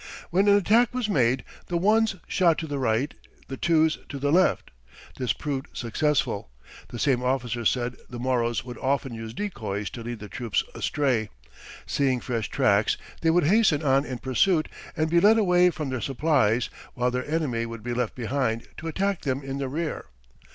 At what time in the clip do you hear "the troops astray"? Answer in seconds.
10.17-11.29